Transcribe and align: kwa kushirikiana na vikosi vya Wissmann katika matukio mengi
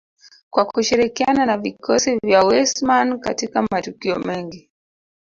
kwa 0.49 0.65
kushirikiana 0.65 1.45
na 1.45 1.57
vikosi 1.57 2.19
vya 2.23 2.43
Wissmann 2.43 3.19
katika 3.19 3.61
matukio 3.71 4.19
mengi 4.19 4.71